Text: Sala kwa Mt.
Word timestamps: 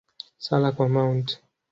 Sala 0.43 0.71
kwa 0.75 0.85
Mt. 0.89 1.27